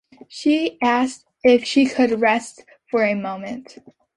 She 0.27 0.79
asked 0.81 1.25
if 1.43 1.63
she 1.63 1.85
could 1.85 2.21
rest 2.21 2.65
for 2.89 3.03
a 3.03 3.13
moment. 3.13 3.77